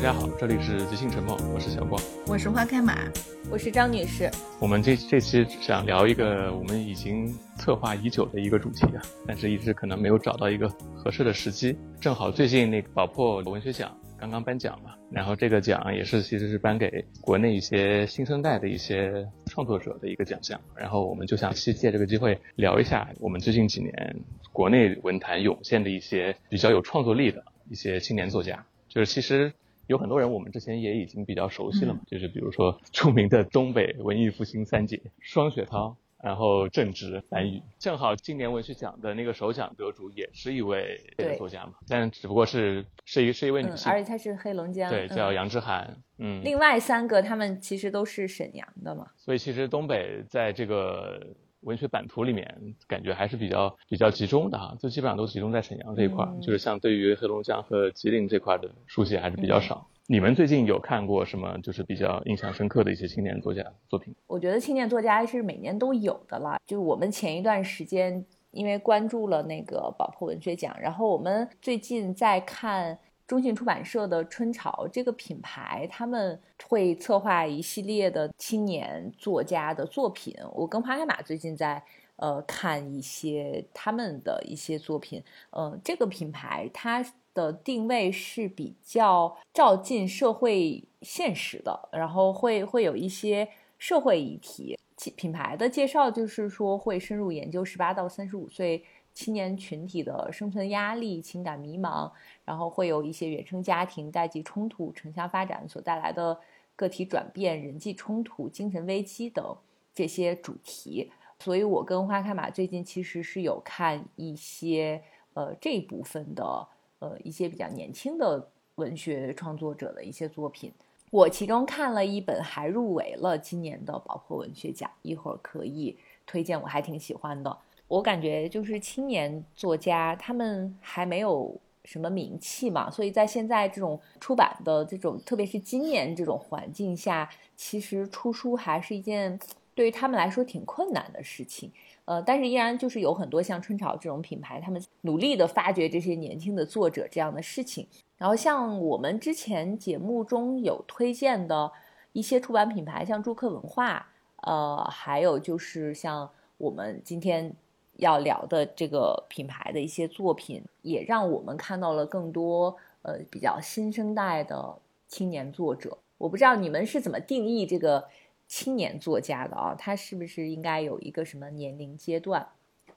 [0.00, 3.06] 大家好，这里是即兴沉默，我是小光，我是花开马，
[3.50, 4.30] 我是张女士。
[4.58, 10.66] 我们这这期想聊一个我们已经策划已久的一个主题啊，但是一直可能没有找到一个
[10.96, 11.76] 合适的时机。
[12.00, 20.58] 正好最近那个宝珀文学奖刚刚颁奖嘛，然后这个奖也是其实是颁给国内一些新生代的一些创作者的一个奖项。
[20.74, 24.16] 然后我们就想借借这个机会聊一下我们最近几年
[24.50, 28.64] 国内文坛涌现的一些比较有创作力的一些青年作家。
[28.88, 29.52] 就是其实
[29.90, 41.00] 有很多人我们之前也已经比较熟悉了嘛，就是比如说 著名的东北文艺复兴三姐双雪涛，然后郑执、樊宇，正好今年文学奖的那个首奖得主也是一位
[41.36, 51.20] 作家嘛，但只不过是是一是一位女性，而且她是黑龙江，对，叫杨之涵，嗯，另外三个他们其实都是沈阳的嘛，所以其实东北在这个。
[51.62, 59.86] 文学版图里面感觉还是比较比较集中的哈，就基本上都集中在沈阳这一块，就是像对于黑龙江和吉林这块的书写还是比较少。
[60.06, 64.14] 你们最近有看过什么就是比较印象深刻的一些青年作家作品？
[64.26, 72.98] 我觉得青年作家是每年都有的啦，就是我们前一段时间因为关注了那个宝珀文学奖，然后我们最近在看。
[73.30, 76.36] 中信出版社的春潮这个品牌，他们
[76.66, 80.34] 会策划一系列的青年作家的作品。
[80.52, 81.80] 我跟花开马最近在
[82.16, 85.22] 呃看一些他们的一些作品。
[85.50, 94.76] 嗯，这个品牌它的定位是比较照进社会现实的，然后会会有一些社会议题。
[95.14, 98.84] 品牌的介绍就是说会深入研究十八到三十五岁。
[99.12, 102.08] 青年群体的生存压力、情感迷茫，
[102.50, 106.36] 然后会有一些原生家庭代际冲突、城乡发展所带来的
[106.74, 109.56] 个体转变、人际冲突、精神危机等
[109.94, 111.12] 这些主题。
[111.38, 115.00] 所以，我跟花开马最近其实是有看一些
[115.34, 116.66] 呃这部分的
[116.98, 118.44] 呃一些比较年轻的
[118.74, 120.72] 文学创作者的一些作品。
[121.12, 125.96] 我其中看了一本还入围了今年的宝珀文学奖，一会儿可以
[126.26, 127.56] 推荐，我还挺喜欢的。
[127.86, 139.38] 我感觉就是青年作家，他们还没有什么名气嘛，所以在现在这种出版的这种，特别是今年这种环境下，其实出书还是一件
[139.74, 141.72] 对于他们来说挺困难的事情。
[142.04, 147.86] 呃，但是依然就是有很多像春潮这种品牌，他们努力的发掘这些年轻的作者这样的事情。
[148.18, 151.72] 然后像我们之前节目中有推荐的
[152.12, 154.06] 一些出版品牌，像朱克文化，
[154.42, 157.54] 呃，还有就是像我们今天。
[158.00, 164.76] 要聊的这个品牌的一些作品，也让我们看到了更多呃比较新生代的
[165.06, 165.96] 青年作者。
[166.18, 168.06] 我不知道你们是怎么定义这个
[168.46, 169.74] 青年作家的啊？
[169.78, 172.46] 他是不是应该有一个什么年龄阶段？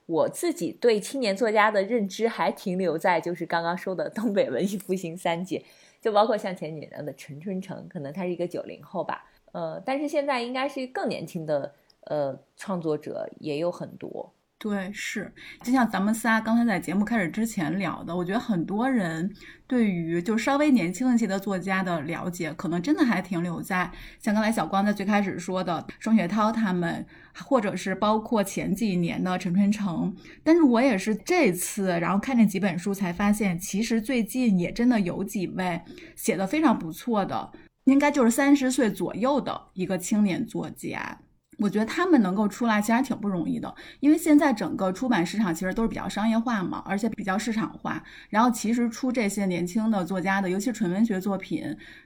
[0.06, 5.64] 我自己对青年作家的认知还停留在就是刚刚说的东北文艺复兴三姐，
[6.02, 9.26] 就包括像前几年的陈春成，可能他是一个九零后吧。
[9.54, 14.30] 呃，但是现在应该是更年轻的呃创作者也有很多。
[14.64, 15.30] 对，是
[15.62, 19.30] 就像咱们仨刚才在节目开始之前聊的，我觉得很多人
[19.68, 23.92] 对于就稍微年轻一些的作家的了解，可能真的还停留在
[24.22, 27.06] 像刚才小光在最开始说的双雪涛他们，
[27.44, 30.16] 或者是包括前几年的陈春成。
[30.46, 35.82] 但是我也是这次，然后看这几本书才发现，其实最近也真的有几位
[36.16, 37.52] 写的非常不错的，
[37.84, 41.20] 应该就是三十岁左右的一个青年作家。
[41.60, 48.04] 我觉得他们能够出来其实还挺不容易的，因为现在整个出版市场其实都是比较商业化嘛，而且比较市场化。
[48.30, 51.64] 然后其实出这些年轻的作家的，尤其纯文学作品，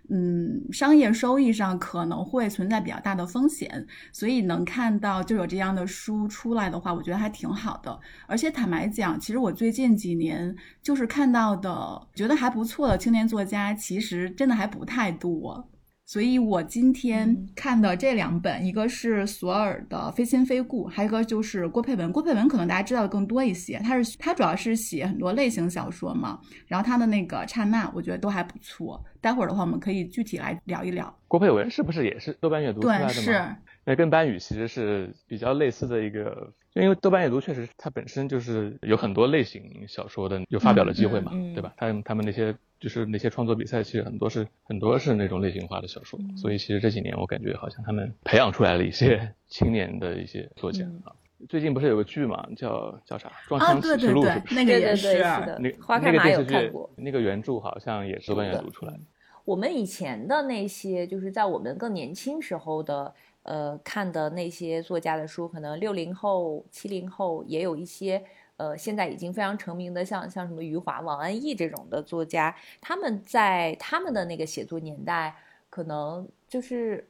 [0.09, 3.85] 嗯，商业收益上可能会存在比较大的风险。
[4.11, 7.99] 所以能看到就有这样的书出来的话，我觉得还挺好的。
[8.25, 15.67] 而且坦白讲，其实我最近几年就是看到的，觉得还不错的青年作家，其实真的还不太多。
[16.07, 22.09] 所以我今天看的这两本，一个是索尔的《非亲非故》，还有一个就是郭佩文。
[22.13, 26.39] 郭佩文可能大家知道的更多一些，他是他主要是写很多类型小说嘛。
[26.65, 29.03] 然后他的那个《刹那》，我觉得都还不错。
[29.19, 31.13] 待会儿的话，我们可以具体来聊一聊。
[31.27, 33.09] 郭佩文是不是也是豆瓣阅读出来的吗？
[33.11, 33.41] 是。
[33.83, 41.73] 那跟班宇其实是比较类似的一个，因为豆瓣阅读确实它本身就是有很多类型小说的有发表的机会嘛，对吧？
[41.77, 42.55] 他他们那些。
[42.79, 51.09] 就是那些创作比赛，其实很多是很多是那种类型化的小说，所以其实这几年我感觉好像他们培养出来了一些 青年的一些作家啊。
[51.49, 54.53] 最近不是有个剧嘛，叫叫啥《撞墙启示录》是不是？
[54.53, 55.17] 那个也是
[55.57, 58.99] 那花开马有看过，那个原著好像也是豆瓣阅读出来的。
[59.43, 63.11] 我们以前的那些，就是在我们更年轻时候的
[63.47, 68.23] 呃看的那些作家的书，可能六零后、七零后也有一些。
[68.57, 75.35] 呃，现在已经非常成名的，像像什么余华、王安忆这种的作家，他们在他们的那个写作年代，
[75.69, 77.07] 可能就是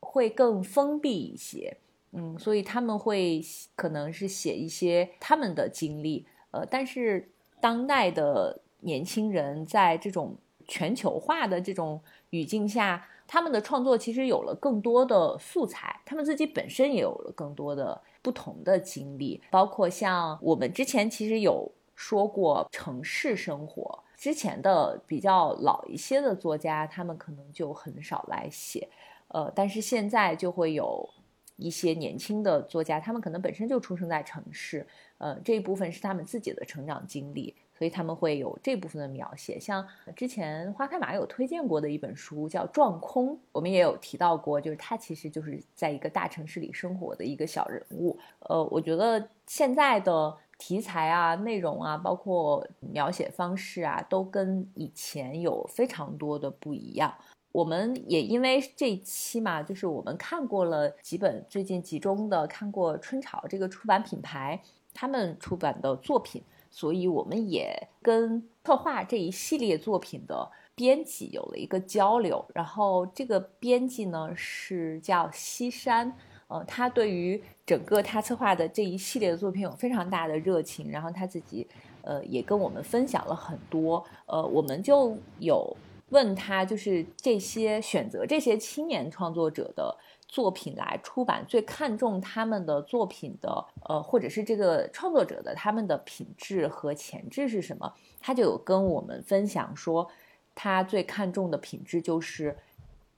[0.00, 1.74] 会更封闭一些，
[2.12, 3.40] 嗯，所以他们会
[3.74, 7.26] 可能是写一些他们的经历，呃，但是
[7.62, 10.36] 当代的年轻人在这种
[10.68, 11.98] 全球化的这种
[12.28, 13.08] 语境下。
[13.32, 28.88] 他们的创作其实有了更多的素材，他们自己本身也有了更多的不同的经历，包括像我们之前其实有说过城市生活，之前的比较老一些的作家，他们可能就很少来写，
[29.28, 31.08] 呃，但是现在就会有
[31.54, 34.84] 一些年轻的作家，他们可能本身就出生在城市，
[35.18, 37.54] 呃，这一部分是他们自己的成长经历。
[37.80, 39.82] 所以他们会有这部分的描写，像
[40.14, 48.18] 之前花开马有推荐过的一本书叫《撞空》，我们也有提到过，就是他其实就是在一个大城市里生活的一个小人物。
[48.40, 57.14] 呃，我觉得现在的题材啊、内容啊，包括描写方式啊，都跟以前有非常多的不一样。
[57.50, 64.60] 我们也因为这期嘛，就是我们看过了几本最近集中的看过春潮这个出版品牌
[64.92, 66.42] 他们出版的作品。
[66.70, 76.16] 所以我们也跟策划这一系列作品的编辑有了一个交流，然后这个编辑呢是叫西山，
[76.48, 81.66] 呃，他对于整个他策划的这一系列的作品有非常大的热情，然后他自己
[82.02, 85.76] 呃也跟我们分享了很多，呃，我们就有
[86.10, 89.96] 问他，就是这些选择这些青年创作者的。
[90.30, 97.92] 作品来出版，最看重他们的作品的，呃，或者是这个创作者的他们的品质和潜质是什么？
[98.20, 100.08] 他就有跟我们分享说，
[100.54, 102.56] 他最看重的品质就是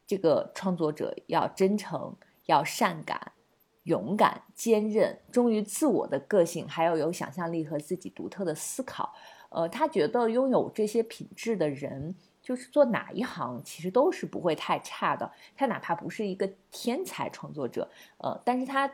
[0.06, 2.16] 这个创作者要真诚、
[2.46, 3.32] 要善感、
[3.82, 9.14] 勇敢、坚韧、忠于自我的个性，还要有想象力和自己独特的思考。
[9.50, 12.14] 呃，他觉得拥有这些品质的人。
[12.42, 15.30] 就是做哪一行，其实都是不会太差的。
[15.56, 18.92] 他哪怕不是一个天才创作者，呃，但是他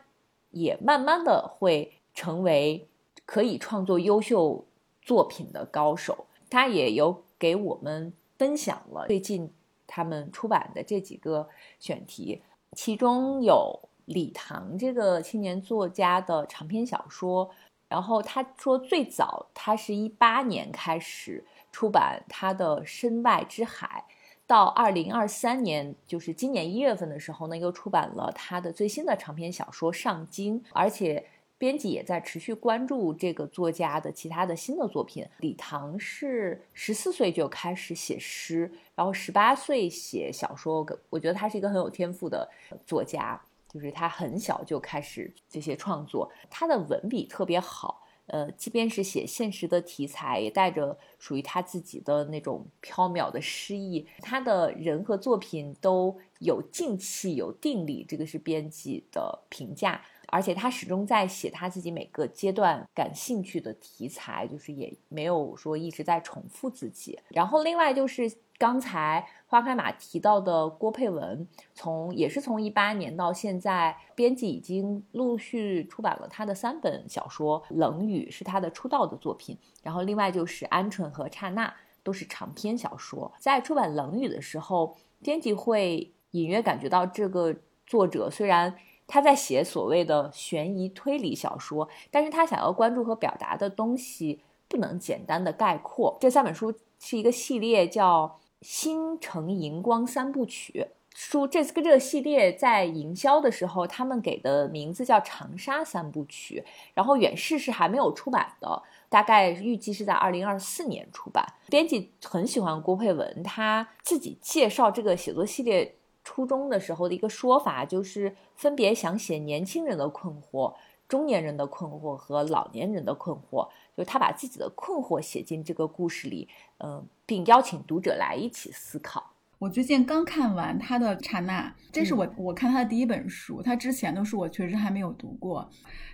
[0.51, 2.87] 也慢慢的会成为
[3.25, 4.65] 可以创作优秀
[5.01, 6.27] 作品的高手。
[6.51, 9.53] 他也有给我们分享了最近
[9.87, 11.49] 他们出版的这几个
[11.79, 12.43] 选题，
[12.73, 17.51] 其中有李唐这个青年作家的长篇小说。
[17.89, 21.45] 然后他说，最早他是一八年开始。
[21.71, 24.03] 出版他的《身外之海》，
[24.47, 31.25] 到二零二三年，就是今年一月份的时候呢，又出版了他的最新的长篇小说《上京》，而且
[31.59, 35.25] 编辑也在持续关注这个作家的其他的新的作品。
[35.41, 42.49] 李唐是十四岁就开始写诗，然后十八岁写小说，我觉得他是一个很有天赋的
[42.87, 43.41] 作家，
[43.79, 48.03] 就是他很小就开始这些创作，他的文笔特别好。
[48.27, 54.07] 呃，即便是写现实的题材，也带着属于他自己的那种飘渺的诗意。
[54.21, 60.03] 他的人和作品都有静气、有定力，这个是编辑的评价。
[60.27, 67.19] 而且他始终在写他自己每个阶段感兴趣的题材，就是也没有说一直在重复自己。
[67.31, 69.29] 然后另外就是刚才。
[69.51, 81.67] 花开马提到的郭佩文，从也是从一八年到现在，编辑已经陆续出版了他的三本小说，《冷雨》是他的出道的作品，然后另外就是《鹌鹑》和《刹那》
[82.03, 83.33] 都是长篇小说。
[83.39, 96.19] 在出版《冷雨》的时候，编辑会隐约感觉到这个作者虽然他在写所谓的悬疑推理小说，但是他想要关注和表达的东西不能简单的概括。
[96.21, 98.39] 这三本书是一个系列，叫。
[98.61, 106.65] 星城荧光三部曲书，这个这个系列在营销的时候，他们给的名字叫长沙三部曲。
[106.95, 111.45] 然后远视是还没有出版的，大概预计是在二零二四年出版。
[111.69, 120.75] 编辑很喜欢郭佩文，他自己介绍这个写作系列初衷的时候的一个说法，就是分别想写年轻人的困惑、
[121.09, 123.69] 中年人的困惑和老年人的困惑。
[123.99, 129.33] 就他把自己的困惑写进这个故事里，嗯，并邀请读者来一起思考。
[129.59, 135.69] 我最近刚看完他的《刹那》，这是我我看他的第一本书，他之前的书我确实还没有读过。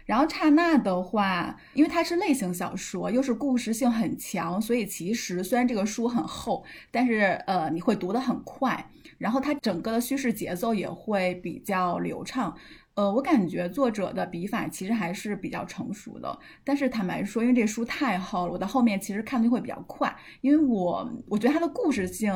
[0.07, 12.57] 然后《刹那》的话，因为它是类型小说，又是故事性很强，所以其实虽然这个书很厚，但是呃，你会读得很快，然后它整个的叙事节奏也会比较流畅。
[12.95, 22.33] 呃，我感觉作者的笔法其实还是比较成熟的，但是坦白说，因为这书太厚了，我到后面其实看的会比较快，因为我我觉得它的故事性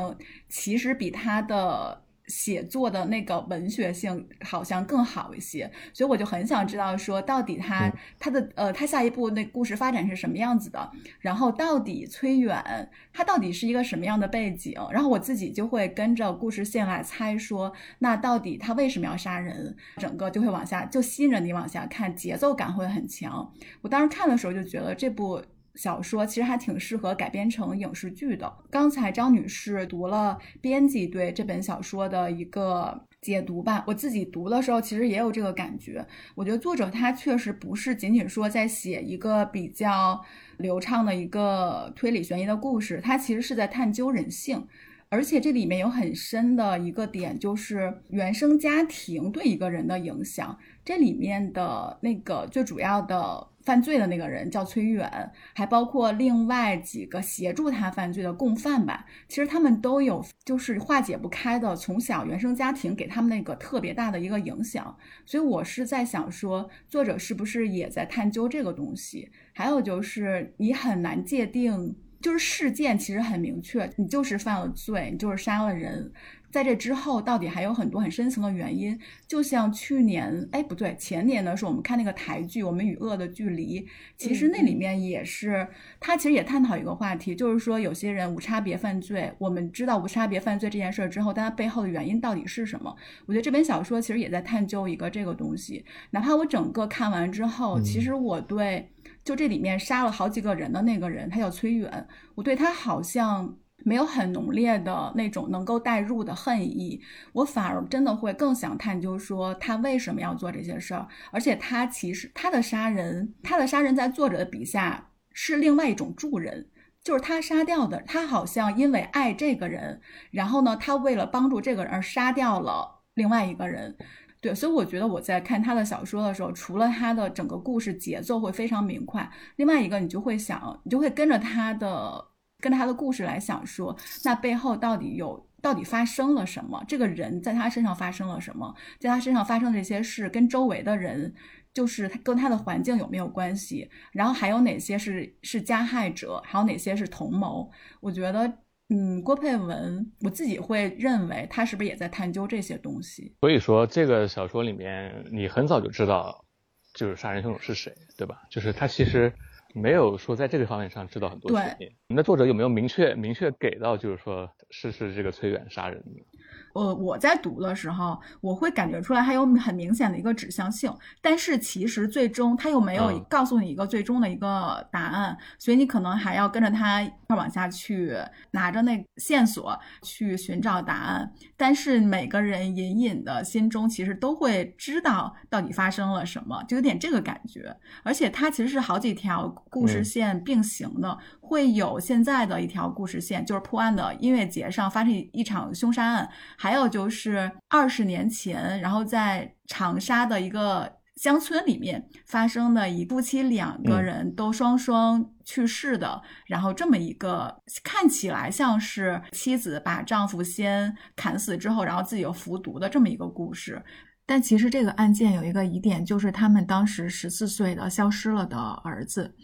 [0.49, 10.91] 其实比它的写作的那个文学性好像更好一些，所以我就很想知道说，到底他他的呃，他下一步那故事发展是什么样子的？
[11.21, 14.75] 然后到底崔远他到底是一个什么样的背景？
[14.93, 19.75] 然后我自己就会跟着故事线来猜说，那到底他为什么要杀人？
[19.97, 23.53] 整个就会往下就吸引着你往下看，节奏感会很强。
[23.81, 25.43] 我当时看的时候就觉得这部。
[25.79, 28.53] 小说其实还挺适合改编成影视剧的。
[28.69, 36.05] 刚才张女士读了编辑对这本小说的一个解读吧，我自己读的时候其实也有这个感觉。
[36.35, 40.21] 我觉得作者他确实不是仅仅说在写一个比较
[40.57, 44.67] 流畅的一个推理悬疑的故事，他其实是在探究人性。
[45.11, 50.59] 而且这里面有很深的一个点，就是原生家庭对一个人的影响。
[50.85, 53.47] 这里面的那个最主要的。
[53.69, 59.05] 犯罪的那个人叫崔远，还包括另外几个协助他犯罪的共犯吧。
[59.29, 64.97] 其实他们都有就是化解不开的从小原生家庭给他们那个特别大的一个影响。
[65.27, 69.31] 所以我是在想说，作者是不是也在探究这个东西？
[69.53, 76.11] 还有就是你很难界定，就是事件其实很明确，你就是犯了罪，你就是杀了人。
[76.51, 78.99] 在这之后，到底还有很多很深层的原因。
[79.27, 83.83] 就像去年，哎，不对，前年的时候，我们看那个台剧《我们与恶的距离》，
[84.17, 85.69] 其实那里面也是，
[86.01, 89.31] 他其实也探讨一个话题，就是说有些人无差别犯罪。
[89.39, 92.97] 我们知道无差别犯罪这件事儿之后，但它背后的原因到底是什么？
[93.27, 95.85] 我觉得这本小说其实也在探究一个这个东西。
[96.11, 98.91] 哪怕我整个看完之后，其实我对
[99.23, 103.57] 就这里面杀了好几个人的那个人，他叫崔远，我对他好像。
[103.85, 107.01] 没有很浓烈的那种能够代入的恨意，
[107.33, 116.69] 我反而真的会更想探究说他为什么要做这些事儿，而且他其实他的杀人，他的杀人在作者的笔下是另外一种助人，
[117.03, 120.01] 就是他杀掉的，他好像因为爱这个人，
[120.33, 123.97] 然后呢，他为了帮助这个人而杀掉了另外一个人，
[124.43, 132.25] 对，所以我觉得我在看他的小说的时候，除了他的整个故事节奏会非常明快，另外一个你就会想，你就会跟着他的。
[132.61, 136.83] 跟他的故事来想说，那背后到底有到底发生了什么？
[136.89, 138.75] 这个人在他身上发生了什么？
[138.99, 141.33] 在他身上发生这些事，跟周围的人，
[141.73, 143.89] 就是他跟他的环境有没有关系？
[144.13, 146.43] 然后还有哪些是是加害者？
[146.45, 147.71] 还有哪些是同谋？
[148.01, 148.53] 我觉得，
[148.89, 153.37] 嗯，郭佩文，我自己会认为他是不是也在探究这些东西？
[153.41, 156.45] 所以说，这个小说里面，你很早就知道，
[156.93, 158.43] 就是杀人凶手是谁，对吧？
[158.51, 159.33] 就是他其实。
[159.75, 161.91] 没有说在这个方面上知道很多事情。
[162.09, 166.38] 那作者有没有明确明确给到，就是说是是这个崔远杀人的？
[166.79, 178.17] 呃，我在读的时候，我会感觉出来它有很明显的一个指向性，但是其实最终它又没有告诉你一个最终的一个答案，所以你可能还要跟着它一块往下去，
[178.53, 181.33] 拿着那线索去寻找答案。
[181.57, 187.77] 但是每个人隐隐的心中其实都会知道到底发生了什么，就有点这个感觉。
[188.05, 191.19] 而且它其实是好几条故事线并行的。
[191.49, 196.29] 会有现在的一条故事线，就是破案的音乐节上发生一场凶杀案，
[196.59, 213.83] 还有就是二十年前，然后在长沙的一个乡村里面发生的一夫妻两个人都双双去世的，然后这么一个看起来像是妻子把丈夫先砍死之后，然后自己又服毒的这么一个故事，
[214.27, 219.35] 但其实这个案件有一个疑点，就是他们当时十四岁的消失了的儿子。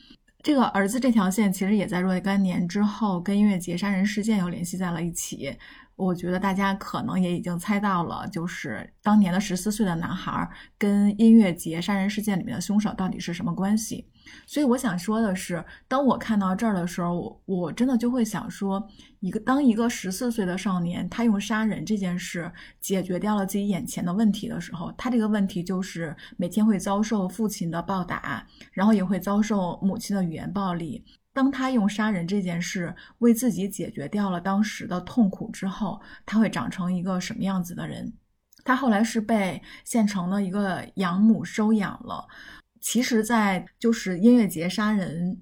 [0.45, 5.57] 这个儿子这条线其实也在若干年之后跟音乐节杀人事件又联系在了一起。
[5.97, 14.09] 我觉得大家可能也已经猜到了，就是当年的十四岁的男孩跟音乐节杀人事件里面的凶手到底是什么关系。
[14.47, 18.83] 所以我想说的是，当我看到这儿的时候，我我真的就会想说，
[19.21, 31.05] 一个当一个十四岁的少年，他用杀人这件事解决掉了自己眼前的问题的时候，他这个问题就是每天会遭受父亲的暴打，然后也会遭受母亲的语言暴力。
[31.35, 38.11] 当他用杀人这件事为自己解决掉了当时的痛苦之后，他会长成一个什么样子的人？
[38.64, 42.26] 他后来是被县城的一个养母收养了。
[42.81, 45.37] 其实，在就是音乐节杀人，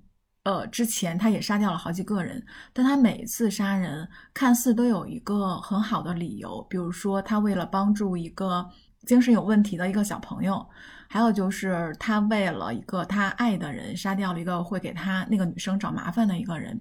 [0.44, 2.42] 呃之前，他也杀掉了好几个人。
[2.72, 8.66] 但他每次杀人，看似都有一个很好的理由，比如说他为了帮助一个
[9.06, 10.66] 精神有问题的一个小朋友。
[11.12, 16.80] 还有就是，他为了一个他爱的人，杀掉了一个会给他那个女生找麻烦的一个人。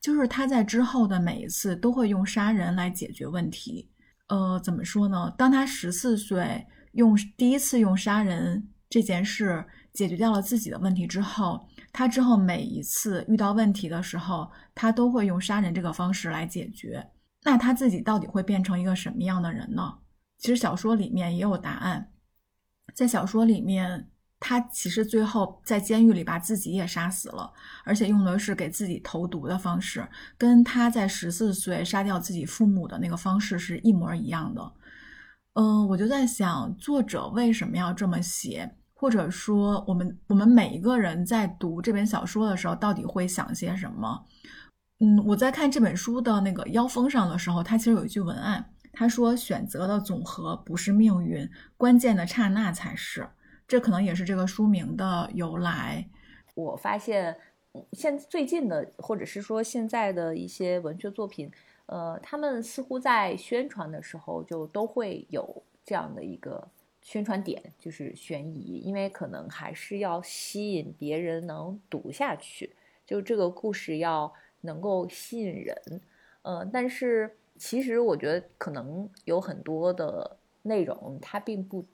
[0.00, 3.90] 就是他在之后的每一次都会用杀人来解决问题。
[4.28, 5.34] 呃，怎么说呢？
[5.36, 17.04] 当他十四岁用第一次用杀人这件事解决掉了自己的问题之后，他之后每一次遇到问题的时候，他都会用杀人这个方式来解决。
[17.42, 19.92] 那他自己到底会变成一个什么样的人呢？
[20.38, 22.12] 其实小说里面也有答案，
[22.94, 24.08] 在小说里面，
[24.40, 27.52] 他其实最后在监狱里把自己也杀死了，
[27.84, 30.06] 而且用的是给自己投毒的方式，
[30.36, 34.72] 跟他在十四岁杀掉自己父母的那个方式是一模一样的。
[35.54, 38.74] 嗯，我就在想，作者为什么要这么写？
[38.94, 44.24] 或者说，我们我们每一个人在读这本小说的时候，到底会想些什么？
[45.00, 53.28] 嗯，我在看这本书的那个腰封上的时候，它其实有一句文案，他说：“选择的总和不是命运，关键的刹那才是。”
[53.66, 56.08] 这可能也是这个书名的由来。
[56.54, 57.36] 我发现，
[57.92, 61.50] 现最近的，或者是说现在的一些文学作品，
[61.86, 66.68] 呃，他们似乎在宣传的时候就都会有这样的一个。
[67.04, 76.00] 宣传点就是悬疑，因为可能还是要吸引别人能读下去，就这个故事要能够吸引人。
[76.42, 81.84] 呃，但是其实我觉得可能有很多的内容，它并不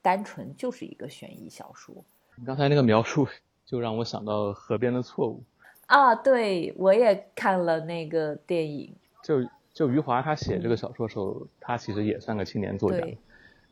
[0.00, 1.94] 单纯就是一个悬疑小说。
[2.36, 3.28] 你刚才那个描述
[3.66, 5.42] 就让我想到《河边的错误》
[5.94, 8.96] 啊，对我也看了那个电影。
[9.22, 13.06] 就就余华他写这个小说的时候，他其实也算个青年作家。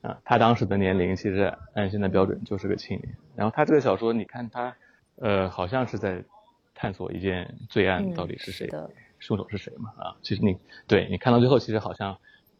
[0.02, 3.16] 啊，他当时的年龄其实按现在标准就是个青年。
[3.34, 4.76] 然后他这个小说，你看他，
[5.16, 6.22] 呃，好像是在
[6.74, 8.68] 探索一件罪案到底是谁，
[9.26, 9.90] 凶手是谁嘛？
[9.96, 10.56] 啊，其实你
[10.86, 12.16] 对你看到最后，其实好像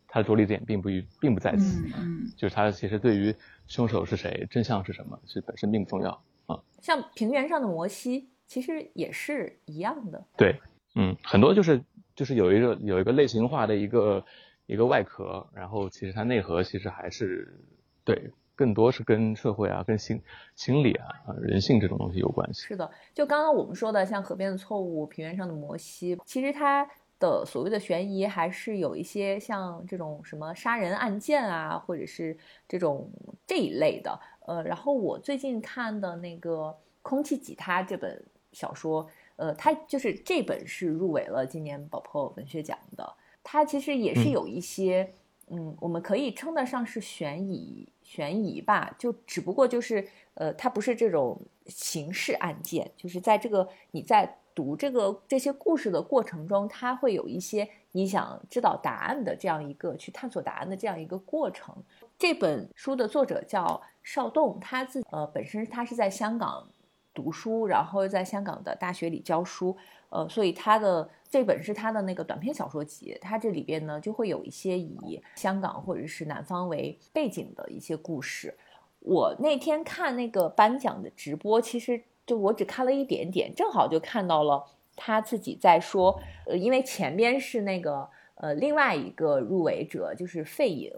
[0.08, 3.35] 他的着力点并不于并不在此，嗯就是他其实对于
[3.68, 6.11] 凶手是谁、真相是什么，是本身并不重要
[6.46, 6.58] 啊。
[6.80, 10.25] 像平原上的摩西，其实也是一样的。
[10.37, 10.61] 对，
[10.96, 11.82] 嗯，很多就是
[12.14, 14.25] 就是有一个有一个类型化的一个。
[14.68, 17.56] 一个外壳，然后其实它内核其实还是
[18.02, 20.21] 对，更多是跟社会啊、跟心
[20.57, 22.63] 心理啊、啊人性这种东西有关系。
[22.63, 32.37] 是的，就刚刚我们说的，像河边的错误、平原上的摩西，其实它的所谓的悬疑还是有一些像这种什么杀人案件啊，或者是
[32.67, 33.09] 这种
[33.47, 34.19] 这一类的。
[34.47, 36.69] 呃，然后我最近看的那个
[37.03, 43.14] 《空气吉他》这本小说，呃，它就是这本是入围了今年宝珀文学奖的。
[43.42, 45.12] 它其实也是有一些，
[45.51, 61.75] 嗯，我们可以称得上是悬疑悬疑吧，就只不过就是，呃，它不是这种刑事案件，就是在这个你在读这个这些故事的过程中，它会有一些你想知道答案的这样一个去探索答案的这样一个过程。
[62.16, 66.66] 这本书的作者叫邵栋，他自呃本身他是在香港
[67.12, 69.77] 读书，然后在香港的大学里教书。
[70.09, 78.57] 呃，所以他的这本是他的那个短篇小说集，他这里边呢就会有一些以香港或者是南方为背景的一些故事。
[79.01, 84.64] 我那天看那个颁奖的直播，其实就我只看了一点点，正好就看到了
[84.96, 90.90] 他自己在说，呃，因为前边是那个呃另外一个入围者就是费颖，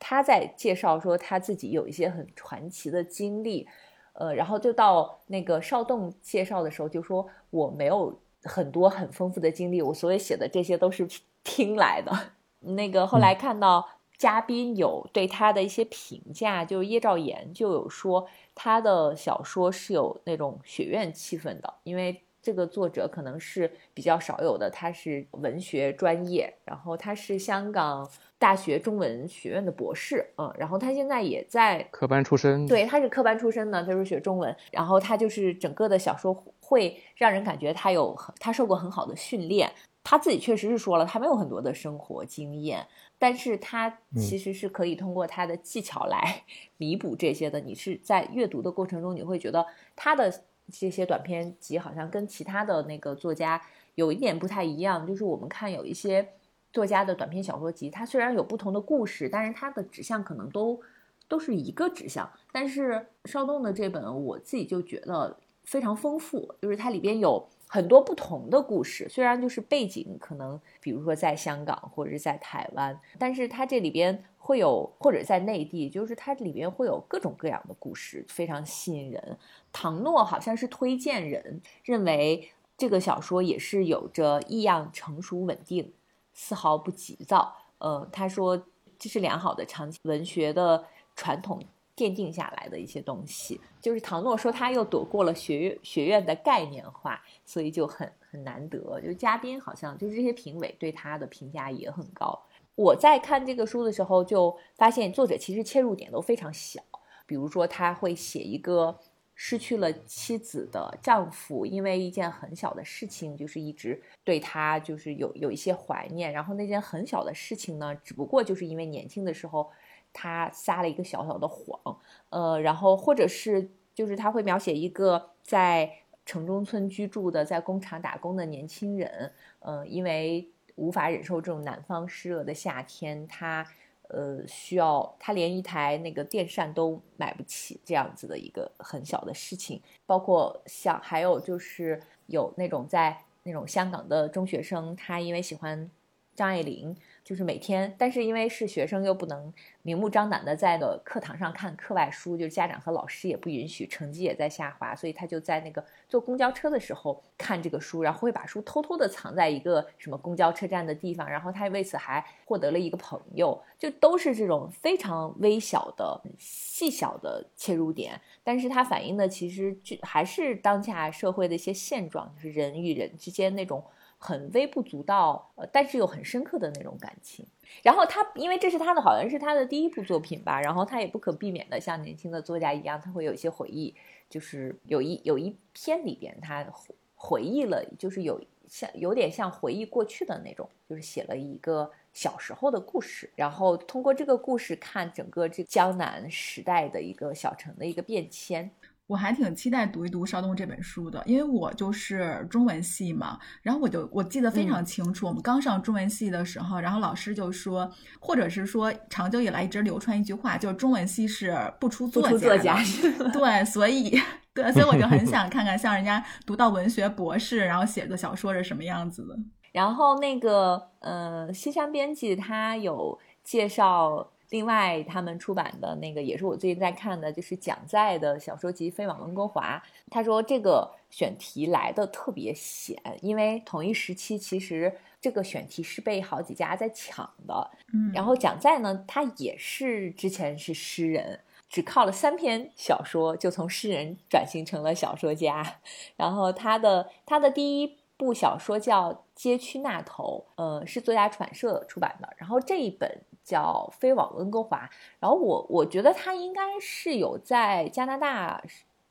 [0.00, 3.68] 他在介绍说他自己有一些很传奇的经历，
[4.14, 8.18] 呃，然后就到那个邵栋介绍的时候就说我没有。
[8.46, 11.06] 很多很丰富的经历，我所以写的这些都是
[11.44, 12.12] 听来的。
[12.60, 36.42] 那个后来看到嘉宾有对他的一些评价，就是叶兆言就有说他的小说是有那种学院气氛的，因为这个作者可能是比较少有的，他是文学专业，然后他是香港大学中文学院的博士，嗯，然后他现在也在科班出身，对，他是科班出身的，他是学中文，然后他就是整个的小说。
[36.66, 42.84] 会让人感觉他有他受过很好的训练，他自己确实是说了，他没有很多的生活经验，
[43.20, 46.42] 但是他其实是可以通过他的技巧来
[46.76, 47.60] 弥补这些的。
[47.60, 53.62] 你是在阅读的过程中，你会觉得他的这些短篇集好像跟其他的那个作家
[53.94, 56.28] 有一点不太一样，就是我们看有一些
[56.72, 60.80] 作家的短篇小说集，它虽然有不同的故事，但是它的指向可能都
[61.28, 65.36] 都是一个指向，但是邵栋的这本，我自己就觉得。
[65.66, 69.06] 非常丰富，就是它里边有很多不同的故事。
[69.10, 79.36] 虽然就是背景可能，比如说在香港或者是在台湾，但是它这里边会有，或者在内地，就是它里边会有各种各样的故事，非常吸引人。
[79.72, 82.48] 唐诺好像是推荐人认为
[82.78, 85.92] 这个小说也是有着异样成熟稳定，
[86.32, 87.56] 丝毫不急躁。
[87.78, 88.64] 呃，他说
[88.98, 90.84] 这是良好的长期文学的
[91.16, 91.60] 传统。
[91.96, 99.00] 奠定下来的一些东西，就是唐诺说他又躲过了学学院的概念化，所以就很很难得。
[99.00, 102.38] 就嘉宾好像就是这些评委对他的评价也很高。
[102.74, 106.82] 我在看这个书的时候，就发现作者其实切入点都非常小，
[107.24, 108.98] 比如说他会写一个
[109.34, 116.30] 失去了妻子的丈夫，因为一件很小的事情，就是一直对他就是有有一些怀念。
[116.30, 119.70] 然后那件很小的事情呢，只不过就是因为年轻的时候
[120.18, 121.98] 他撒了一个小小的谎，
[122.30, 125.92] 呃，然后或者是就是他会描写一个在
[126.24, 133.66] 城中村居住的，在工厂打工的年轻人，呃，因为无法忍受这种南方湿热的夏天，他。
[134.08, 145.90] 呃，需要他连一台那个电扇都买不起，这样子的一个很小的事情，包括像还有就是有那种在那种香港的中学生，他因为喜欢
[146.36, 146.96] 张爱玲。
[147.26, 173.84] 就是每天，但是因为是学生，又不能明目张胆的在的课堂上看课外书，就是家长和老师也不允许，成绩也在下滑，所以他就在那个坐公交车的时候看这个书，然后会把书偷偷的藏在一个什么公交车站的地方，然后他为此还获得了一个朋友，就都是这种非常微小的、细小的切入点，但是它反映的其实就还是当下社会的一些现状，就是人与人之间那种。
[174.18, 177.46] 很微不足道，呃，但是又很深刻的那种感情。
[177.82, 180.60] 然后他，因为这是他的，好像是他的第一部作品吧。
[180.60, 183.94] 然后他也不可避免的，像年轻的作家一样，他会有一些回忆。
[184.28, 186.66] 就是有一有一篇里边，他
[187.14, 193.30] 回忆了，就是有像有点像回忆过去的那种，就是写了一个小时候的故事。
[193.36, 198.70] 然后通过这个故事看整个这江南时代的一个小城的一个变迁。
[199.06, 207.88] 我还挺期待读一读邵东这本书的，因为我就是中文系嘛，然后我就我记得非常清楚，我们刚上中文系的时候，然后老师就说，
[208.18, 212.76] 或者是说长久以来一直流传一句话，就是中文系是不出作家，
[213.32, 214.20] 对，所以
[214.52, 219.36] 对，所以我就很想 看看像人家读到文学博士，然后写的小说是什么样子的。
[219.72, 224.32] 然后那个呃，西山编辑他有介绍。
[224.50, 229.82] 另外，他们出版的那个也是我最近在看的，就是蒋在的小说集《飞往温哥华》。
[230.08, 237.70] 他说这个选题来的特别险，因为同一时期其实这个选题是被好几家在抢的。
[237.92, 245.78] 嗯，然后蒋在呢，他也是之前是诗人，只靠了三篇小说就从诗人转型成了小说家。
[246.16, 252.32] 然后他的他的第一部小说叫《街区那头》，呃，是作家出版社出版的。
[252.36, 253.22] 然后这一本。
[253.46, 258.60] 叫飞往温哥华，然后我我觉得他应该是有在加拿大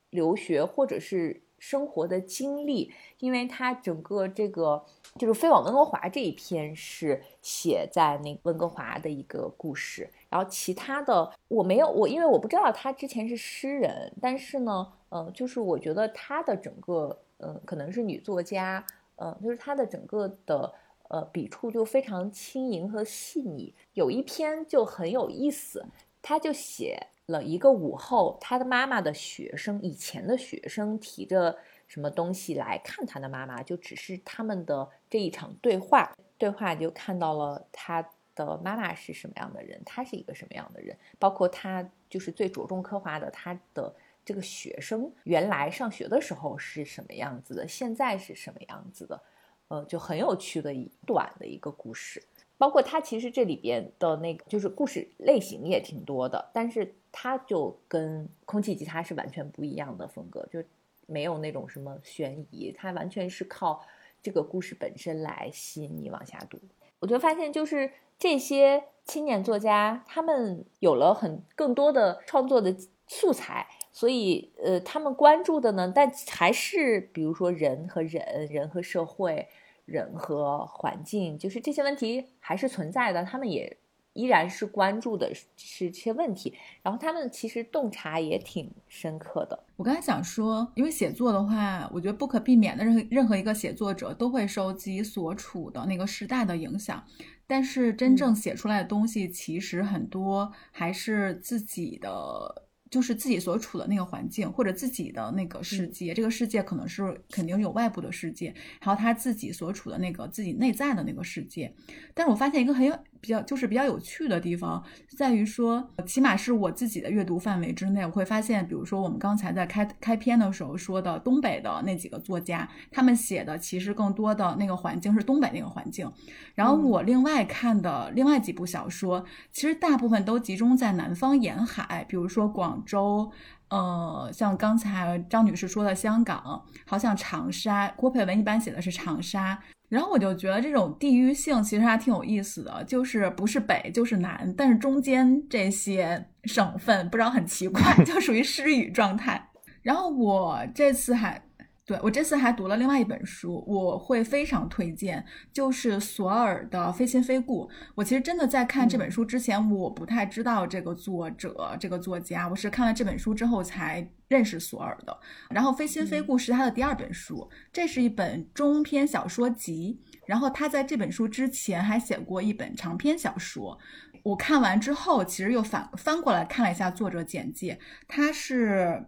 [0.10, 4.84] 留学或者是生活的经历，因为他整个这个
[5.18, 20.74] 就是飞往温哥华这一篇是写在那温哥华的一个故事，然后其他的我没有我因为我不知道他之前是诗人，但是呢，嗯，就是我觉得他的整个嗯可能是女作家，嗯，就是他的整个的。
[21.10, 23.74] 呃，笔触就非常轻盈和细腻。
[23.94, 25.86] 有一篇就很有意思，
[26.22, 36.12] 他就写了一个午后，他的妈妈的学生，以前的学生提着什么东西来看他的妈妈，就只是他们的这一场对话。
[36.38, 49.22] 对话就看到了他的妈妈是什么样的人，他是一个什么样的人，包括他就是最着重刻画的他的这个学生原来上学的时候是什么样子的，现在是什么样子的。
[49.68, 52.24] 呃，就很有趣的一短的一个故事，
[52.58, 60.64] 包括它其实这里边的那个就是故事类型也挺多的，但是它就跟空气吉他是完全不一样的风格，就
[61.08, 63.84] 没有那种什么悬疑，它完全是靠
[64.22, 66.60] 这个故事本身来吸引你往下读。
[67.00, 72.76] 我就发现，就是这些青年作家，他们有了很更多的创作的
[73.08, 73.68] 素材。
[73.98, 79.48] 所以，呃，他们关注的呢，但还是比如说人和人、人和社会、
[79.86, 83.24] 人和环境，就是这些问题还是存在的。
[83.24, 83.78] 他们也
[84.12, 86.54] 依然是关注的是这些问题，
[86.84, 89.58] 然后他们其实洞察也挺深刻的。
[89.78, 97.02] 我刚才想说，因为写作的话，我觉得不可避免的，任何任何一个写作者都会受自己所处的那个时代的影响，
[97.48, 102.65] 但是真正写出来的东西，其实很多还是自己的。
[102.96, 111.76] 就是自己所处的那个环境，或者自己的那个世界，这个世界可能是肯定有外部的世界，还有他自己所处的那个自己内在的那个世界。
[112.14, 112.98] 但是我发现一个很有。
[113.26, 114.84] 比较就是比较有趣的地方，
[115.18, 126.08] 在于说，起码是我自己的阅读范围之内，我会发现，比如说我们刚才在开开篇的时候说的东北的那几个作家，他们写的其实更多的那个环境是东北那个环境。
[126.54, 133.32] 然后我另外看的另外几部小说，其实大部分都集中在南方沿海，比如说广州，
[133.70, 139.60] 呃，像刚才张女士说的香港，好像长沙，郭佩文一般写的是长沙。
[139.96, 149.50] 然后我就觉得这种地域性其实还挺有意思的，就是不是北就是南，但是中间这些省份不知道很奇怪， 就属于失语状态。
[149.82, 151.42] 然后我这次还。
[151.86, 157.68] 对我这次还读了另外一本书，我会非常推荐，就是索尔的《非亲非故》。
[157.94, 165.16] 我其实真的在看这本书之前，我不太知道这个作者、这个作家，我是看了这本书之后才认识索尔的。
[165.52, 170.00] 然后《非亲非故》是他的第二本书，这是一本中篇小说集。
[170.26, 173.78] 然后他在这本书之前还写过一本长篇小说。
[174.24, 179.06] 我看完之后，其实又反翻过来看了一下作者简介，他是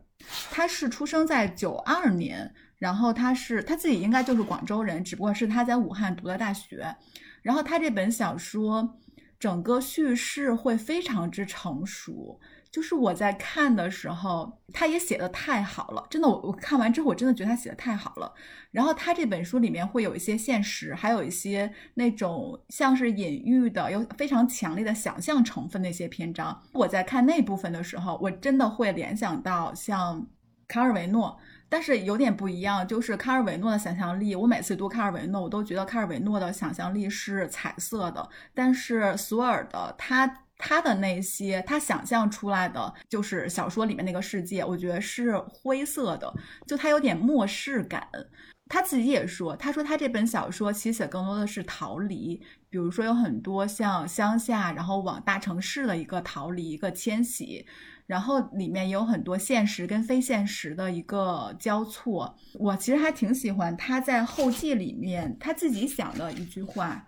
[0.52, 2.54] 他是出生在九二年。
[2.78, 6.96] 然后他是他自己应该就是广州人，只不过是他在武汉读的大学。
[7.42, 8.98] 然后他这本小说
[9.40, 18.34] 整个叙事会非常之成熟，就是我在看的时候，他也写的太好了，真的，我我看完之后我真的觉得他写的太好了。
[18.72, 26.62] 然后他这本书里面会有一些现实，还有一些那种像是隐喻的，有非常强烈的想象成分的一些篇章。
[26.74, 30.28] 我在看那部分的时候，我真的会联想到像
[30.68, 31.40] 卡尔维诺。
[31.70, 34.36] 但是有点不一样，就是卡尔维诺的想象力。
[34.36, 46.34] 我每次读卡尔维诺，我都觉得卡尔维诺的想象力是彩色的，但是索尔的他他的那些他想象出来的，就是小说里面那个世界，我觉得是灰色的，
[46.66, 48.08] 就他有点末世感。
[48.70, 57.66] 他自己也说，他说他这本小说其实写更多的是逃离，比如说有很多像乡下，然后往大城市的一个逃离，一个迁徙。
[58.08, 67.06] 然后里面有很多现实跟非现实的一个交错，我其实还挺喜欢他在后记里面他自己想的一句话，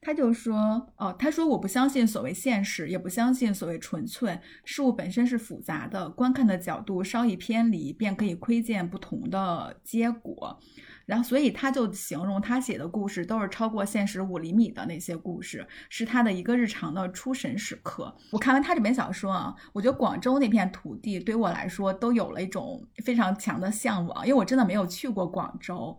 [0.00, 10.60] 他就说，哦，他说我不相信所谓现实，也不相信所谓纯粹，事物本身是复杂的，观看的角度稍一偏离，便可以窥见不同的结果。
[11.06, 18.12] 然后，所以他就形容他写的故事都是超过现实五厘米的那些故事，是他的一个日常的出神时刻。
[18.32, 25.96] 我看完他这本小说啊，我觉得广州那片土地对我来说都有了一种非常强的向往，因为我真的没有去过广州。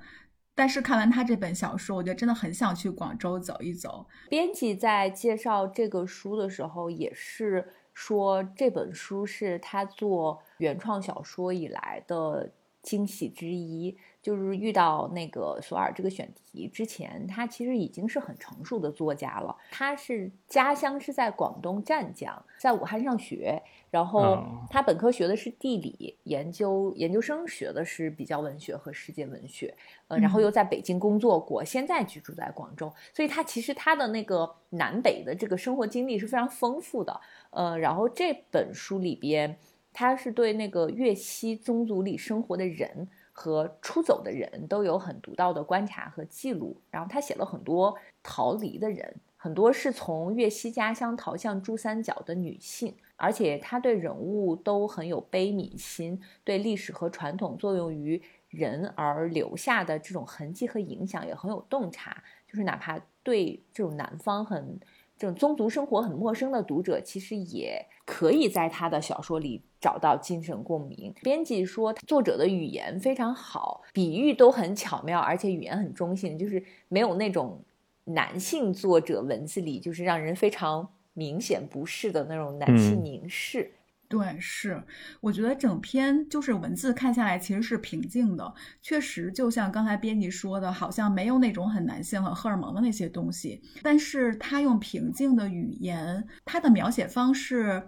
[0.54, 4.08] 但是看完他这本小说，我觉得真的很想去广州走一走。
[4.30, 13.96] 编辑在介绍这个书的时候，也是说这本书是他做原创小说以来的惊喜之一。
[14.28, 19.56] 就是遇到那个索尔这个选题之前，他其实已经是很成熟的作家了。
[19.72, 29.74] 他是家乡是在广东湛江，在武汉上学，然后他本科学的是地理，研究研究生学的是比较文学和世界文学，
[30.10, 37.18] 呃，然后又在北京工作过，现在居住在广州，所以他其实他的那个南北的这个生活经历是非常丰富的。
[37.52, 39.58] 呃，然后这本书里边，
[39.94, 43.08] 他是对那个粤西宗族里生活的人。
[43.40, 58.20] 和出走的人都有很独到的观察和记录，然后他写了很多逃离的人，很多是从粤西家乡逃向珠三角的女性，而且他对人物都很有悲悯心，对历史和传统作用于
[58.50, 64.80] 人而留下的这种痕迹和影响也很有洞察，就是哪怕对这种南方很。
[65.20, 71.14] 这种宗族生活很陌生的读者，其实也可以在他的小说里找到精神共鸣。
[71.22, 77.64] 编辑说，作者的语言非常好，比喻都很巧妙，而且语言很中性，就是没有那种
[78.06, 83.72] 男性作者文字里就是让人非常明显不适的那种男性凝视。
[84.10, 84.82] 对，是，
[85.20, 97.86] 我觉得整篇就是文字看下来其实是平静的，确实就像刚才编辑说的，好像没有那种很男性、很荷尔蒙的那些东西，但是他用平静的语言，他的描写方式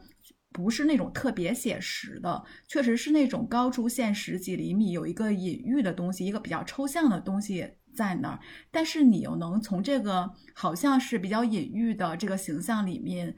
[0.51, 8.39] 不是那种特别写实的，确实是那种高出现实几厘米，有一个隐喻的东西，一个比较抽象的东西在那儿，
[8.71, 13.35] 但是你又能从这个好像是比较隐喻的这个形象里面。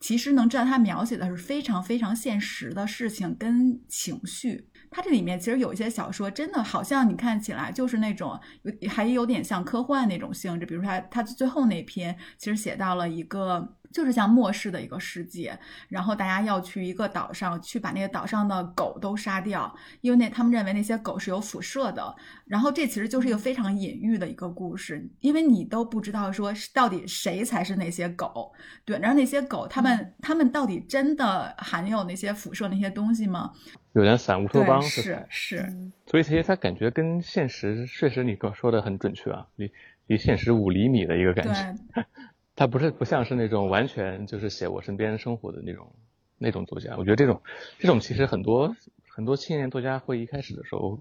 [0.00, 4.68] 其实能知道他描写的是非常非常现实的事情跟情绪。
[4.90, 10.66] 他这里面其实有一些小说，真的好像你看起来就是那种有还有点像科幻那种性质。
[10.66, 13.76] 比如说他他最后那篇，其实写到了一个。
[13.92, 22.14] 就是像末世的一个世界，然后大家要去一个岛上去把那个岛上的狗都杀掉，因为那他们认为那些狗是有辐射的。
[22.46, 28.52] 然后这其实就是一个非常隐喻的一个故事，因为你都不知道说到底谁才是那些狗，
[28.84, 33.52] 对，然后那些狗他们他们到底真的含有那些辐射那些东西吗？
[33.94, 35.70] 有点散乌托邦是是，
[36.06, 39.70] 所以其实它感觉跟现实确实你刚说的很准确啊，离
[40.06, 42.04] 离现实五厘米的一个感觉。
[42.54, 45.92] 他不是不像是那种完全就是写我身边生活的那种
[46.38, 47.40] 那种作家，我觉得这种
[47.78, 48.76] 这种其实很多
[49.08, 51.00] 很多青年作家会一开始的时候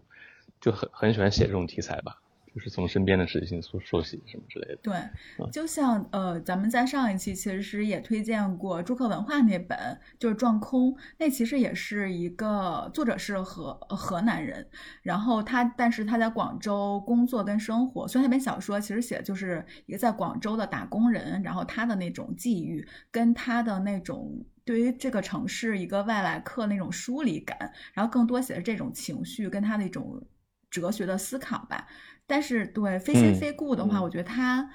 [0.59, 2.21] 就很很喜欢写这种题材吧，
[2.53, 4.79] 就是从身边的事情说说起什么之类的。
[4.83, 9.77] 对，就像呃，咱们在上一期其实也推荐过朱克文化那本，
[10.19, 14.67] 就是《撞空》，那其实也是一个作者是河河南人，
[15.01, 27.57] 然后他但是他在广州工作跟生活，所以那本小说其实写的就是一个在广州的打工人，然后他的那种际遇跟他的那种对于这个城市一个外来客那种疏离感，
[27.93, 30.21] 然后更多写的这种情绪跟他的一种
[30.69, 31.87] 哲学的思考吧。
[32.31, 34.69] 但是对非亲非故的话，我觉得他，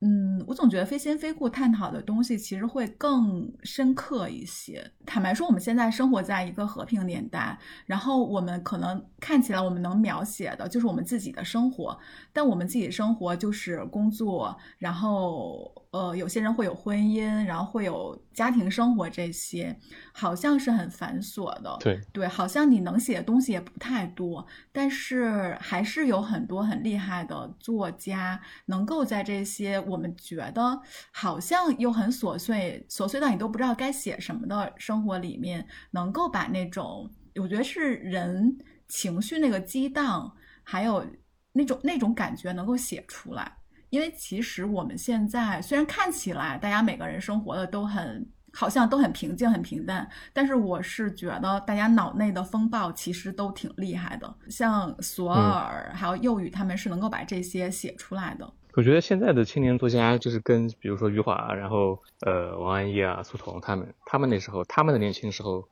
[0.00, 4.90] 嗯，我总觉得非亲非故探讨的东西其实会更深刻一些。
[5.04, 11.98] 坦白说，我们现在生活在一个和平年代，然后我们可能看起来我们能描写的就是我们自己的生活，
[12.32, 15.73] 但我们自己生活就是工作，然后。
[15.94, 19.78] 呃，有些人会有婚姻，然后会有家庭生活，这些
[20.12, 21.76] 好像是很繁琐的。
[21.78, 41.06] 对对，好像你能写的东西也不太多，但是还是有很多很厉害的作家，能够在这些我们觉得好像又很琐碎、琐碎到你都不知道该写什么的生活里面，能够把那种我觉得是人情绪那个激荡，还有
[41.52, 43.58] 那种那种感觉能够写出来。
[43.94, 54.34] 因为其实我们现在虽然看起来大家每个人生活的都很好像都很平静很平淡，但是我是觉得大家脑内的风暴其实都挺厉害的。
[54.48, 58.52] 像索尔还有幼宇他们是能够把这些写出来的。
[58.72, 65.68] 我觉得现在的青年作家就是跟比如说余华，然后呃王安忆啊、苏童他们，他们那时候他们的年轻时候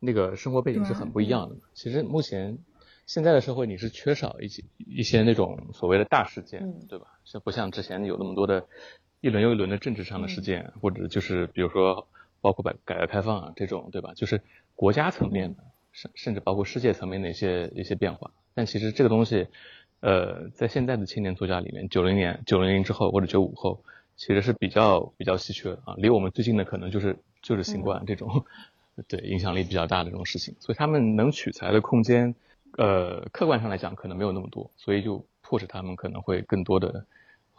[0.00, 1.54] 那个生活背景是很不一样的。
[1.72, 2.58] 其实目前。
[3.12, 7.18] 现在的社会你是缺少一些一些那种所谓的大事件，对吧？
[7.24, 8.68] 像不像之前有那么多的
[9.20, 12.06] 一轮又一轮的政治上的事件，或者就是比如说
[12.40, 14.12] 包括改改革开放啊这种，对吧？
[14.14, 14.40] 就是
[14.76, 18.30] 国家层面的，甚甚至包括世界层面的一些一些变化。
[18.54, 19.48] 但其实这个东西，
[19.98, 23.82] 呃，在现在的青年作家里面，九零年、九零零之后或者九五后，
[24.14, 25.96] 其实是比较比较稀缺啊。
[25.96, 28.44] 离我们最近的可能就是就是新冠这种，
[29.08, 32.36] 对影响力比较大的这种事情，所以他们能取材的空间。
[32.78, 37.04] 呃，客观上来讲，可能没有那么多，所以就迫使他们可能会更多的，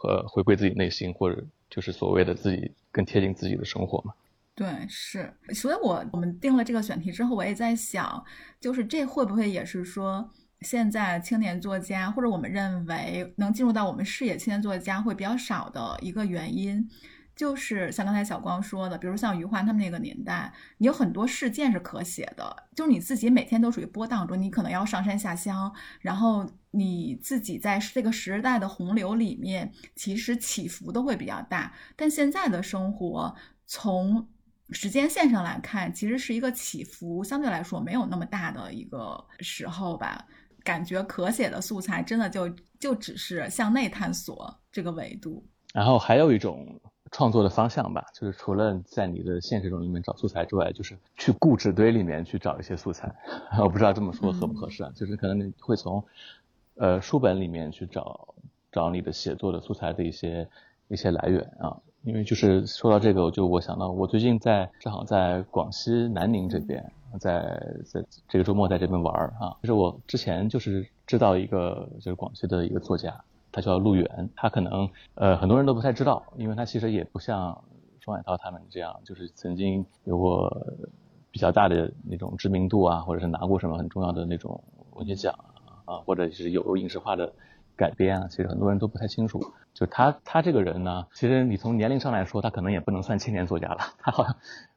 [0.02, 4.14] 呃，回归自己内心，或者就是所谓的自己更贴近自己的生活嘛。
[4.54, 5.32] 对，是。
[5.54, 8.22] 所以我我们定了这个选题之后，我也在想，
[8.60, 10.28] 就是这会不会也是说，
[10.60, 16.86] 现在青年作家，或者我们认为能进入到我们视野青年作家会比较少的一个原因。
[17.34, 31.72] 就是像刚才小光说的，比如像余华他们那个年代，你有很多事件是可写的，就是你自己每天都属于波荡中，你可能要上山下乡，然后你自己在这个时代的洪流里面，其实起伏都会比较大。
[31.96, 33.34] 但现在的生活，
[33.66, 34.28] 从
[34.70, 40.26] 时间线上来看，其实是一个起伏相对来说没有那么大的一个时候吧，
[40.62, 45.48] 感觉可写的素材真的就就只是向内探索这个维度。
[45.72, 46.78] 然后还有一种。
[47.12, 53.14] 创作的方向吧，就是除了在你的现实中里面找素材之外，就是去故纸堆里面去找一些素材。
[53.60, 54.90] 我不知道这么说合不合适啊？
[54.96, 56.02] 就是可能你会从，
[56.76, 58.34] 呃，书本里面去找
[58.72, 60.48] 找你的写作的素材的一些
[60.88, 61.76] 一些来源啊。
[62.02, 69.54] 因为就是说到这个，我就我想到我最近在正好在广西南宁这边，在在这个周末在这边玩儿啊。
[69.60, 73.22] 就是我之前就是知道一个就是广西的一个作家。
[73.52, 77.62] 他叫陆远，他可能呃很多人都不太知道，因为他其实也不像
[78.00, 80.66] 双海涛他们这样，就是曾经有过
[81.30, 85.34] 比较大的那种知名度啊，或者是拿过什么很重要的那种文学奖
[85.84, 87.32] 啊，或者是有影视化的
[87.76, 89.40] 改编啊，其实很多人都不太清楚。
[89.72, 94.36] 就他他这个人呢，其实你从年龄上来说，他可能也不能算青年作家了，他好像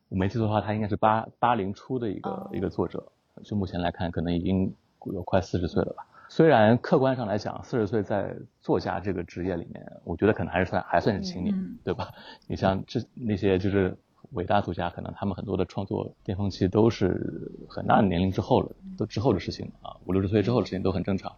[0.10, 3.12] 我没记错的话，他应该是八八零初的一个一个作者，
[3.44, 4.74] 就目前来看，可能已经
[5.14, 6.06] 有快四十岁了吧。
[6.28, 12.12] 虽然客观上来讲，四十岁在作家这个职业里面，我觉得可能还是算还算是青年，对吧？
[12.48, 13.96] 你像这那些就是
[14.32, 21.32] 伟大作家，可能他们很多的创作巅峰期都是很大的年龄之后了，都之后的事情啊，五六十岁之后的事情都很正常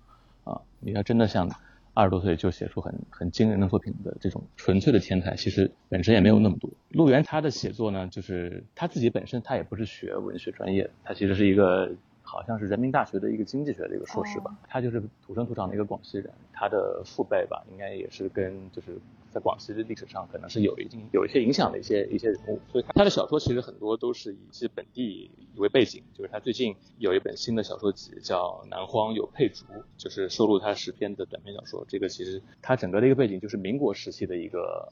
[0.45, 0.61] 啊。
[0.79, 1.49] 你要真的像
[1.93, 6.71] 二十多岁就写出很很惊人的作品的这种纯粹的天才，其实本身也没有那么多。
[6.89, 11.91] 陆源他的写作呢，就是他自己本身他也不是学文学专业，他其实是一个。
[12.27, 18.97] 好像是人民大学的一个经济学的一个硕士吧，他就是土生土长的一个广西人，他的父辈吧，应该也是跟就是
[19.31, 29.65] 在广西的历史上可能是有一定有一些影响的一些一些人物，所以他的小说其实很多都是以其本地为背景，就是他最近有一本新的小说集叫《南荒有佩竹》，
[29.97, 34.91] 就是收录他十篇的短篇小说，这个其实他整个的一个背景就是民国时期的一个。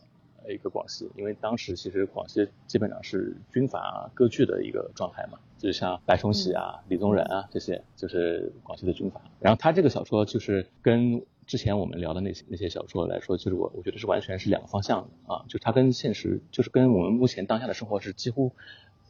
[0.51, 9.21] 一个广西，因为当时其实广西基本上是军阀割据的一个状态嘛，就是像白崇禧啊、李宗仁啊这些，就是广西的军阀。
[9.39, 18.51] 然后他这个小说就是跟之前我们聊的那些那些小说来说，就是我我觉得是完全是两个方向的啊，就它跟现实，就是跟我们目前当下的生活是几乎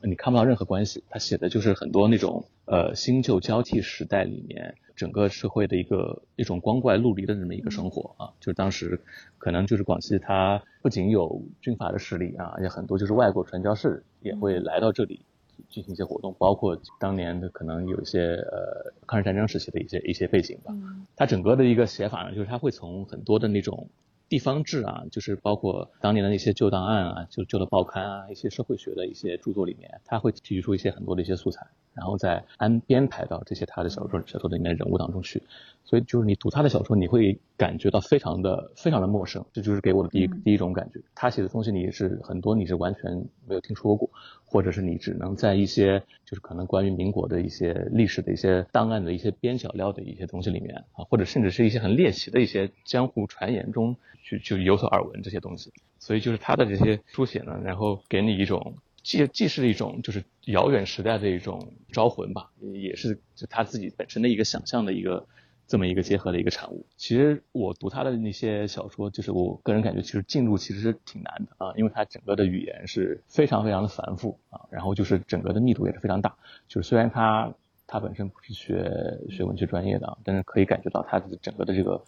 [0.01, 1.03] 你看不到任何关系。
[1.09, 9.01] 他写的就是很多那种呃新旧交替时代里面整个社会的一个一种光怪陆离的这么一个生活啊，就是当时
[9.37, 15.21] 可能就是广西它不仅有军阀的势力啊，而且很多就是外国传教士也会来到这里。
[15.69, 20.73] 进行一些活动，包括当年的可能有一些呃抗日战争时期的一些一些背景吧。
[21.15, 23.87] 它整个的一个写法呢，就是它会从很多的那种
[24.27, 35.41] 地方志啊，就是包括当年的那些旧档案啊、就旧的报刊啊、一些社会学的一些著作里面，他会提取出一些很多的一些素材，然后再安编排到这些他的小说小说里面的人物当中去。
[35.85, 40.99] 所以就是你读他的小说，你会感觉到非常的非常的陌生，这就是给我的第一第一种感觉。
[41.13, 43.11] 他写的东西你是很多你是完全
[43.47, 44.09] 没有听说过，
[44.43, 55.71] 或者是你只能在一些就是可能关于民国的一些历史的一些档案的一些边角料的一些东西里面啊，或者甚至是一些很猎奇的一些江湖传言中去就有所耳闻这些东西。
[55.99, 65.27] 所以就是他的这些书写呢，然后给你一种既既是一种就是遥远时代的一种招魂吧，也是就他自己本身的一个想象的一个。
[65.67, 66.85] 这么一个结合的一个产物。
[66.97, 76.35] 其实我读他的那些小说，就是我个人感觉，其实进入其实是挺难的啊，因为他整个的语言是非常非常的繁复啊，然后就是整个的密度也是非常大。
[76.67, 77.53] 就是虽然他
[77.87, 82.03] 他本身不是学学文学专业的啊，但是可以感觉到他的整个的这个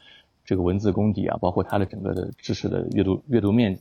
[0.46, 3.80] 这个文字功底啊，包括他的整个的知识的阅读阅读面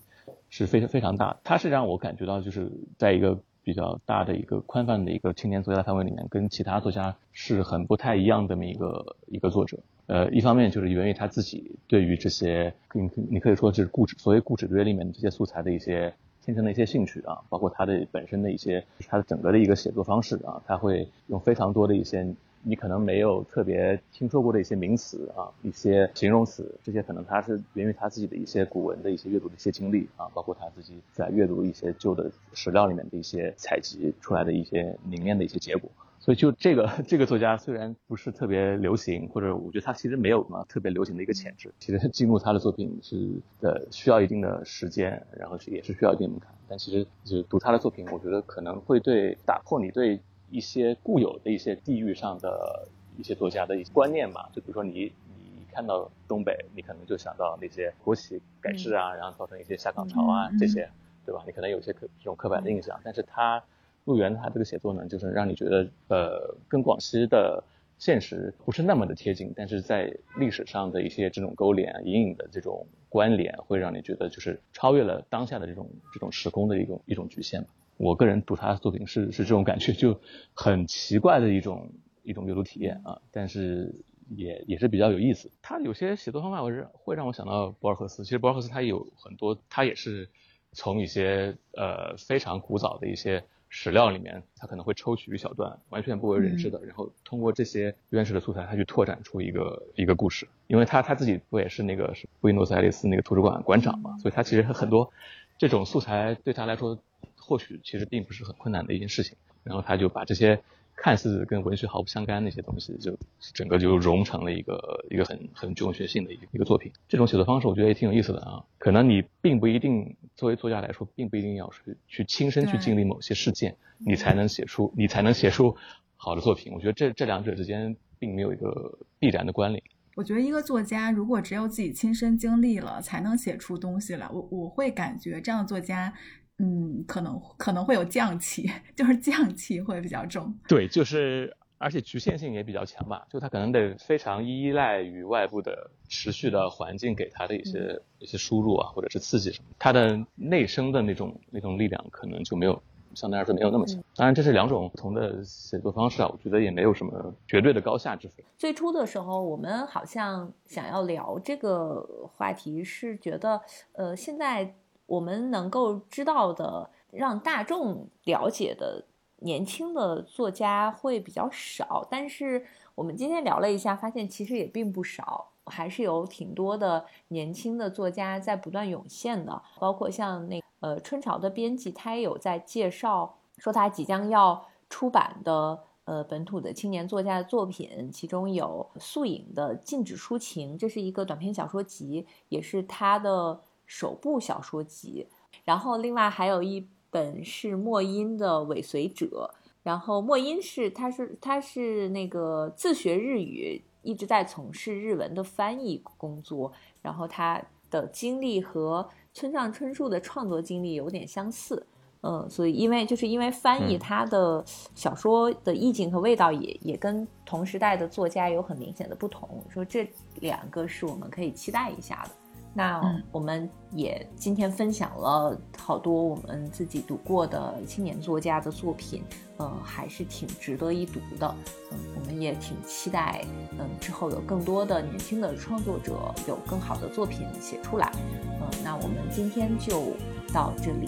[0.49, 1.39] 是非常非常大。
[1.45, 3.39] 他是让我感觉到就是在一个。
[3.67, 9.77] 比较大的一个宽泛的一个青年作家范围里面，跟其他作家是很不太一样的这么一个一个作者。
[10.07, 16.15] 呃，一方面就是源于他自己对于这些，你你可以说是固执，所谓固执堆里面这些素材的一些
[16.45, 22.25] 天生的一些兴趣啊，包括他的本身的一些，他的整个的一个写作方式啊，他会用非常多的一些。
[22.69, 35.89] 你可能没有特别听说过的一些名词啊，一些形容词，这些可能他是源于他自己的一些古文的一些阅读的一些经历啊，包括他自己在阅读一些旧的史料里面的一些采集出来的一些凝练的一些结果。
[36.19, 46.53] 所以就这个 这个作家虽然不是特别流行，或者我觉得他其实没有什么特别流行的一个潜质，其实进入他的作品是呃需要一定的时间，然后是也是需要一定门槛。
[46.67, 50.21] 但其实就是读他的作品，我觉得可能会对打破你对。
[50.51, 52.89] 一些固有的一些地域上的
[53.19, 60.89] 一些作家的一些观念嘛，就比如说你你看到东北，你可能就想到那些国企改制啊，然后造成一些下岗潮啊这些，
[61.25, 61.43] 对吧？
[61.47, 63.63] 你可能有些刻这种刻板的印象，但是他
[64.05, 67.63] 陆源他这个写作呢，就是让你觉得呃跟广西的
[67.99, 77.69] 现实不是那么的贴近，但是在历史上的一些这种勾连隐隐的这种关联，会让你觉得就是超越了当下的这种这种时空的一种一种局限嘛。
[77.99, 80.21] 我个人读他的作品是是这种感觉，就
[80.53, 81.91] 很奇怪的一种
[82.23, 83.95] 一种阅读体验啊，但是
[84.29, 85.51] 也也是比较有意思。
[85.63, 88.23] 他有些写作方法，我是会让我想到博尔赫斯。
[88.25, 90.29] 其实博尔赫斯他有很多，他也是
[90.73, 100.47] 从一些呃非常古早的一些史料里面，他可能会抽取一小段完全不为人知的，然后通过这些原始的素材，他去拓展出一个一个故事。
[100.67, 105.11] 因为他他自己不也是那个是布宜诺斯艾利斯那个图书馆馆长嘛，所以他其实很多
[105.57, 106.99] 这种素材对他来说。
[107.47, 110.61] 或许其实并不是很困难的一件事情，然后他就把这些
[110.97, 113.17] 看似跟文学毫不相干的一些东西，就
[113.55, 116.91] 整个就融成了一个一个很很具文学性的一个一个作品。
[117.07, 118.65] 这种写作方式我觉得也挺有意思的啊。
[118.79, 125.77] 可能你并不一定作为作家来说，并不一定要去去亲身去经历某些事件，你才能写出你才能写出
[126.17, 126.73] 好的作品。
[126.73, 129.83] 我觉得这这两者之间并没有一个必然的关联。
[130.15, 136.13] 我觉得一个作家如果只有自己亲身经历了，才能写出东西来，我我会感觉这样的作家。
[136.59, 140.55] 嗯，可能可能会有降气， 就是降气会比较重。
[140.67, 152.83] 对，就是而且局限性也比较强吧，就他可能得非常依赖于外部的持续的环境给他的一些一些输入啊，或者是刺激什么，他的内生的那种那种力量可能就没有
[153.15, 154.03] 相对来说没有那么强。
[154.15, 158.43] 当然，这是两种不同的写作方式啊，我觉得也没有什么绝对的高下之分。
[158.57, 162.01] 最初的时候，我们好像想要聊这个
[162.35, 163.61] 话题，是觉得
[163.93, 164.75] 呃现在。
[165.07, 169.05] 我们能够知道的，让大众了解的
[169.39, 179.63] 年轻的作家会比较少，但是我们今天聊了一下，发现其实也并不少，还是有挺多的年轻的作家在不断涌现的。
[179.79, 193.61] 包括像那呃春潮的编辑，他也有在介绍说他即将要出版的呃本土的青年作家的作品，其中有素影的《禁止抒情》，这是一个短篇小说集，也是他的。
[193.87, 195.27] 首部小说集，
[195.65, 199.51] 然后另外还有一本是莫因的《尾随者》，
[199.83, 211.87] 然后莫因是他是他是那个自学日语一直在从事日文的翻译工作，然后他的经历和村上春树的创作经历有点相似。
[212.23, 214.65] 嗯，所以因为就是因为翻译他的
[214.97, 220.11] 小说的意境和味道也也跟同时代的作家有很明显的不同，说这
[220.41, 222.46] 两个是我们可以期待一下的。
[222.77, 223.01] 那
[223.33, 229.23] 我们也今天分享了好多我们自己读过的青年作家的作品，
[229.57, 231.55] 呃，还是挺值得一读的。
[231.91, 233.43] 嗯，我们也挺期待，
[233.79, 236.13] 嗯，之后有更多的年轻的创作者
[236.47, 238.13] 有更好的作品写出来。
[238.61, 240.13] 嗯，那我们今天就
[240.53, 241.07] 到这里，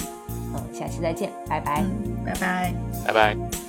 [0.54, 1.84] 嗯，下期再见，拜拜，
[2.24, 2.74] 拜拜，
[3.06, 3.67] 拜拜。